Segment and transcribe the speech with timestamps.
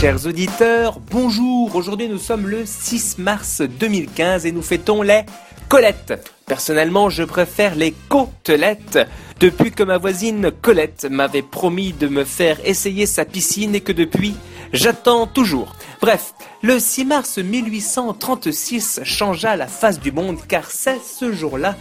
[0.00, 1.74] Chers auditeurs, bonjour.
[1.74, 5.22] Aujourd'hui, nous sommes le 6 mars 2015 et nous fêtons les
[5.70, 6.36] Colette.
[6.44, 8.98] Personnellement, je préfère les côtelettes.
[9.40, 13.92] Depuis que ma voisine Colette m'avait promis de me faire essayer sa piscine et que
[13.92, 14.36] depuis,
[14.74, 15.74] j'attends toujours.
[16.02, 21.74] Bref, le 6 mars 1836 changea la face du monde car c'est ce jour-là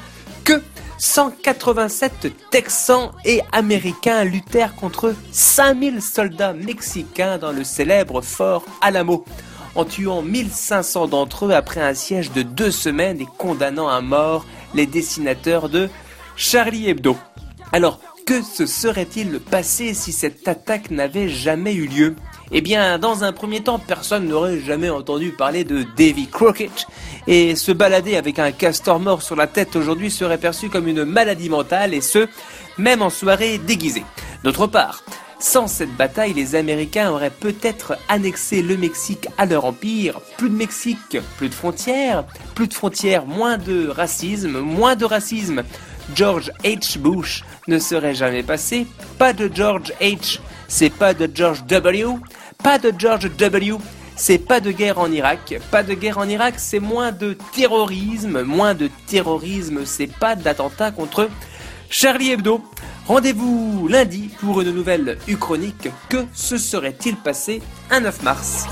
[0.46, 0.62] que
[0.98, 9.26] 187 Texans et Américains luttèrent contre 5000 soldats mexicains dans le célèbre fort Alamo,
[9.76, 14.46] en tuant 1500 d'entre eux après un siège de deux semaines et condamnant à mort
[14.74, 15.90] les dessinateurs de
[16.36, 17.18] Charlie Hebdo.
[17.72, 22.16] Alors, que se serait-il passé si cette attaque n'avait jamais eu lieu?
[22.52, 26.88] Eh bien, dans un premier temps, personne n'aurait jamais entendu parler de Davy Crockett,
[27.28, 31.06] et se balader avec un castor mort sur la tête aujourd'hui serait perçu comme une
[31.06, 32.28] maladie mentale, et ce,
[32.78, 34.06] même en soirée déguisée.
[34.44, 35.04] D'autre part,
[35.40, 40.20] sans cette bataille, les Américains auraient peut-être annexé le Mexique à leur empire.
[40.38, 42.24] Plus de Mexique, plus de frontières,
[42.56, 45.64] plus de frontières, moins de racisme, moins de racisme.
[46.16, 46.98] George H.
[47.00, 48.88] Bush ne serait jamais passé.
[49.18, 50.40] Pas de George H.
[50.68, 52.06] C'est pas de George W.
[52.64, 53.76] Pas de George W.
[54.18, 55.60] C'est pas de guerre en Irak.
[55.72, 58.44] Pas de guerre en Irak, c'est moins de terrorisme.
[58.44, 61.30] Moins de terrorisme, c'est pas d'attentat contre
[61.90, 62.64] Charlie Hebdo.
[63.08, 65.90] Rendez-vous lundi pour une nouvelle Uchronique.
[66.10, 68.66] Que se serait-il passé un 9 mars?